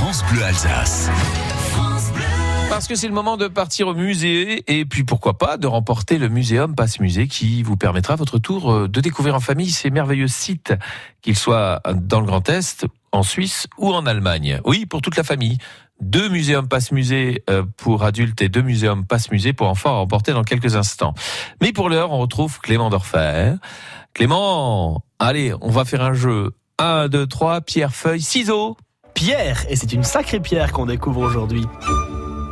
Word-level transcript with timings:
France 0.00 0.24
Bleu 0.32 0.42
Alsace. 0.42 1.10
Parce 2.70 2.88
que 2.88 2.94
c'est 2.94 3.06
le 3.06 3.12
moment 3.12 3.36
de 3.36 3.48
partir 3.48 3.86
au 3.86 3.92
musée 3.92 4.64
et 4.66 4.86
puis 4.86 5.04
pourquoi 5.04 5.36
pas 5.36 5.58
de 5.58 5.66
remporter 5.66 6.16
le 6.16 6.30
muséum 6.30 6.74
Passe 6.74 7.00
Musée 7.00 7.28
qui 7.28 7.62
vous 7.62 7.76
permettra 7.76 8.14
à 8.14 8.16
votre 8.16 8.38
tour 8.38 8.72
euh, 8.72 8.88
de 8.88 9.00
découvrir 9.02 9.34
en 9.34 9.40
famille 9.40 9.70
ces 9.70 9.90
merveilleux 9.90 10.26
sites, 10.26 10.72
qu'ils 11.20 11.36
soient 11.36 11.82
dans 11.94 12.20
le 12.20 12.26
Grand 12.26 12.48
Est, 12.48 12.86
en 13.12 13.22
Suisse 13.22 13.66
ou 13.76 13.92
en 13.92 14.06
Allemagne. 14.06 14.62
Oui, 14.64 14.86
pour 14.86 15.02
toute 15.02 15.16
la 15.16 15.22
famille. 15.22 15.58
Deux 16.00 16.30
muséums 16.30 16.66
Passe 16.66 16.92
Musée 16.92 17.44
euh, 17.50 17.64
pour 17.76 18.02
adultes 18.02 18.40
et 18.40 18.48
deux 18.48 18.62
muséums 18.62 19.04
Passe 19.04 19.30
Musée 19.30 19.52
pour 19.52 19.68
enfants 19.68 19.90
à 19.90 19.98
remporter 19.98 20.32
dans 20.32 20.44
quelques 20.44 20.76
instants. 20.76 21.12
Mais 21.60 21.74
pour 21.74 21.90
l'heure, 21.90 22.10
on 22.10 22.20
retrouve 22.20 22.58
Clément 22.60 22.88
Dorfer. 22.88 23.52
Clément, 24.14 25.04
allez, 25.18 25.52
on 25.60 25.68
va 25.68 25.84
faire 25.84 26.00
un 26.02 26.14
jeu. 26.14 26.52
1, 26.78 27.08
2, 27.08 27.26
3, 27.26 27.60
pierre, 27.60 27.92
feuille, 27.92 28.22
ciseaux. 28.22 28.78
Pierre, 29.22 29.66
et 29.68 29.76
c'est 29.76 29.92
une 29.92 30.02
sacrée 30.02 30.40
pierre 30.40 30.72
qu'on 30.72 30.86
découvre 30.86 31.20
aujourd'hui. 31.20 31.66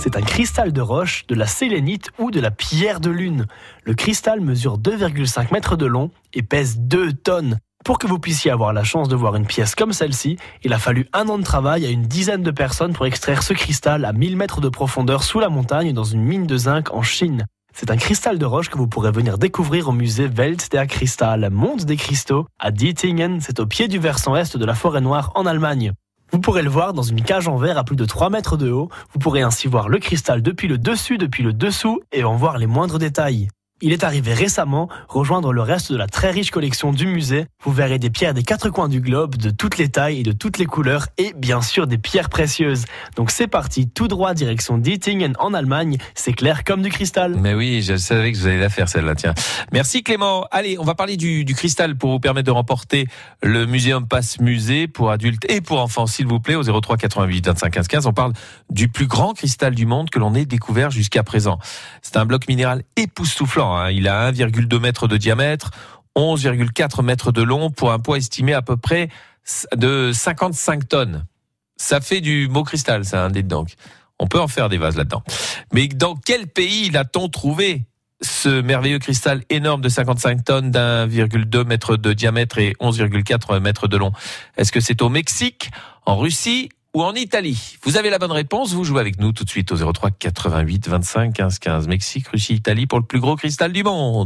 C'est 0.00 0.16
un 0.16 0.20
cristal 0.20 0.72
de 0.72 0.80
roche, 0.80 1.24
de 1.28 1.36
la 1.36 1.46
sélénite 1.46 2.08
ou 2.18 2.32
de 2.32 2.40
la 2.40 2.50
pierre 2.50 2.98
de 2.98 3.08
lune. 3.08 3.46
Le 3.84 3.94
cristal 3.94 4.40
mesure 4.40 4.76
2,5 4.76 5.52
mètres 5.52 5.76
de 5.76 5.86
long 5.86 6.10
et 6.34 6.42
pèse 6.42 6.80
2 6.80 7.12
tonnes. 7.12 7.60
Pour 7.84 8.00
que 8.00 8.08
vous 8.08 8.18
puissiez 8.18 8.50
avoir 8.50 8.72
la 8.72 8.82
chance 8.82 9.08
de 9.08 9.14
voir 9.14 9.36
une 9.36 9.46
pièce 9.46 9.76
comme 9.76 9.92
celle-ci, 9.92 10.38
il 10.64 10.72
a 10.72 10.80
fallu 10.80 11.08
un 11.12 11.28
an 11.28 11.38
de 11.38 11.44
travail 11.44 11.86
à 11.86 11.88
une 11.88 12.02
dizaine 12.02 12.42
de 12.42 12.50
personnes 12.50 12.94
pour 12.94 13.06
extraire 13.06 13.44
ce 13.44 13.52
cristal 13.52 14.04
à 14.04 14.12
1000 14.12 14.36
mètres 14.36 14.60
de 14.60 14.68
profondeur 14.68 15.22
sous 15.22 15.38
la 15.38 15.50
montagne 15.50 15.92
dans 15.92 16.02
une 16.02 16.24
mine 16.24 16.48
de 16.48 16.56
zinc 16.56 16.92
en 16.92 17.02
Chine. 17.02 17.46
C'est 17.76 17.92
un 17.92 17.96
cristal 17.96 18.40
de 18.40 18.44
roche 18.44 18.70
que 18.70 18.78
vous 18.78 18.88
pourrez 18.88 19.12
venir 19.12 19.38
découvrir 19.38 19.88
au 19.88 19.92
musée 19.92 20.26
Welt 20.26 20.72
der 20.72 20.88
Kristall, 20.88 21.48
Monde 21.48 21.84
des 21.84 21.96
cristaux, 21.96 22.48
à 22.58 22.72
Dietingen, 22.72 23.40
c'est 23.40 23.60
au 23.60 23.66
pied 23.66 23.86
du 23.86 24.00
versant 24.00 24.34
est 24.34 24.56
de 24.56 24.64
la 24.64 24.74
forêt 24.74 25.00
noire 25.00 25.30
en 25.36 25.46
Allemagne. 25.46 25.92
Vous 26.32 26.40
pourrez 26.40 26.62
le 26.62 26.70
voir 26.70 26.92
dans 26.92 27.02
une 27.02 27.22
cage 27.22 27.48
en 27.48 27.56
verre 27.56 27.78
à 27.78 27.84
plus 27.84 27.96
de 27.96 28.04
3 28.04 28.30
mètres 28.30 28.56
de 28.56 28.70
haut. 28.70 28.88
Vous 29.12 29.18
pourrez 29.18 29.42
ainsi 29.42 29.68
voir 29.68 29.88
le 29.88 29.98
cristal 29.98 30.42
depuis 30.42 30.68
le 30.68 30.78
dessus, 30.78 31.18
depuis 31.18 31.42
le 31.42 31.52
dessous 31.52 32.00
et 32.12 32.24
en 32.24 32.36
voir 32.36 32.58
les 32.58 32.66
moindres 32.66 32.98
détails. 32.98 33.48
Il 33.82 33.92
est 33.92 34.04
arrivé 34.04 34.32
récemment 34.32 34.88
rejoindre 35.06 35.52
le 35.52 35.60
reste 35.60 35.92
de 35.92 35.98
la 35.98 36.06
très 36.06 36.30
riche 36.30 36.50
collection 36.50 36.92
du 36.92 37.06
musée. 37.06 37.44
Vous 37.62 37.72
verrez 37.72 37.98
des 37.98 38.08
pierres 38.08 38.32
des 38.32 38.42
quatre 38.42 38.70
coins 38.70 38.88
du 38.88 39.02
globe, 39.02 39.36
de 39.36 39.50
toutes 39.50 39.76
les 39.76 39.90
tailles 39.90 40.20
et 40.20 40.22
de 40.22 40.32
toutes 40.32 40.56
les 40.56 40.64
couleurs, 40.64 41.08
et 41.18 41.34
bien 41.36 41.60
sûr 41.60 41.86
des 41.86 41.98
pierres 41.98 42.30
précieuses. 42.30 42.86
Donc 43.16 43.30
c'est 43.30 43.48
parti, 43.48 43.86
tout 43.86 44.08
droit 44.08 44.32
direction 44.32 44.78
Dietingen 44.78 45.34
en 45.38 45.52
Allemagne. 45.52 45.98
C'est 46.14 46.32
clair 46.32 46.64
comme 46.64 46.80
du 46.80 46.88
cristal. 46.88 47.36
Mais 47.38 47.52
oui, 47.52 47.82
je 47.82 47.98
savais 47.98 48.32
que 48.32 48.38
vous 48.38 48.46
allez 48.46 48.58
la 48.58 48.70
faire 48.70 48.88
celle-là. 48.88 49.14
Tiens, 49.14 49.34
merci 49.72 50.02
Clément. 50.02 50.46
Allez, 50.52 50.78
on 50.78 50.84
va 50.84 50.94
parler 50.94 51.18
du, 51.18 51.44
cristal 51.44 51.98
pour 51.98 52.12
vous 52.12 52.20
permettre 52.20 52.46
de 52.46 52.52
remporter 52.52 53.08
le 53.42 53.66
Muséum 53.66 54.08
Passe 54.08 54.40
Musée 54.40 54.88
pour 54.88 55.10
adultes 55.10 55.44
et 55.50 55.60
pour 55.60 55.82
enfants, 55.82 56.06
s'il 56.06 56.26
vous 56.26 56.40
plaît, 56.40 56.54
au 56.54 56.62
03 56.62 56.96
88 56.96 57.44
25 57.44 57.70
15 57.70 57.88
15. 57.88 58.06
On 58.06 58.14
parle 58.14 58.32
du 58.70 58.88
plus 58.88 59.06
grand 59.06 59.34
cristal 59.34 59.74
du 59.74 59.84
monde 59.84 60.08
que 60.08 60.18
l'on 60.18 60.34
ait 60.34 60.46
découvert 60.46 60.90
jusqu'à 60.90 61.22
présent. 61.22 61.58
C'est 62.00 62.16
un 62.16 62.24
bloc 62.24 62.48
minéral 62.48 62.82
époustouflant. 62.96 63.65
Hein. 63.74 63.90
Il 63.90 64.08
a 64.08 64.30
1,2 64.30 64.78
mètre 64.78 65.08
de 65.08 65.16
diamètre, 65.16 65.70
11,4 66.16 67.02
mètres 67.02 67.32
de 67.32 67.42
long 67.42 67.70
pour 67.70 67.92
un 67.92 67.98
poids 67.98 68.18
estimé 68.18 68.54
à 68.54 68.62
peu 68.62 68.76
près 68.76 69.08
de 69.74 70.12
55 70.12 70.88
tonnes. 70.88 71.24
Ça 71.76 72.00
fait 72.00 72.20
du 72.20 72.48
beau 72.48 72.64
cristal, 72.64 73.04
ça, 73.04 73.24
hein, 73.24 73.30
dites 73.30 73.48
donc. 73.48 73.74
On 74.18 74.26
peut 74.26 74.40
en 74.40 74.48
faire 74.48 74.68
des 74.68 74.78
vases 74.78 74.96
là-dedans. 74.96 75.22
Mais 75.72 75.88
dans 75.88 76.16
quel 76.16 76.46
pays 76.46 76.90
l'a-t-on 76.90 77.28
trouvé 77.28 77.84
ce 78.22 78.62
merveilleux 78.62 78.98
cristal 78.98 79.42
énorme 79.50 79.82
de 79.82 79.90
55 79.90 80.42
tonnes 80.42 80.70
d'1,2 80.70 81.64
mètre 81.66 81.96
de 81.98 82.14
diamètre 82.14 82.58
et 82.58 82.72
11,4 82.80 83.60
mètres 83.60 83.88
de 83.88 83.96
long? 83.98 84.12
Est-ce 84.56 84.72
que 84.72 84.80
c'est 84.80 85.02
au 85.02 85.10
Mexique, 85.10 85.70
en 86.06 86.16
Russie 86.16 86.70
ou 86.96 87.02
en 87.02 87.12
Italie 87.12 87.76
Vous 87.82 87.98
avez 87.98 88.08
la 88.08 88.18
bonne 88.18 88.32
réponse, 88.32 88.72
vous 88.72 88.82
jouez 88.82 89.02
avec 89.02 89.20
nous 89.20 89.30
tout 89.32 89.44
de 89.44 89.50
suite 89.50 89.70
au 89.70 89.92
03 89.92 90.12
88 90.12 90.88
25 90.88 91.34
15 91.34 91.58
15. 91.58 91.88
Mexique, 91.88 92.28
Russie, 92.28 92.54
Italie 92.54 92.86
pour 92.86 92.98
le 92.98 93.04
plus 93.04 93.20
gros 93.20 93.36
cristal 93.36 93.70
du 93.70 93.84
monde. 93.84 94.24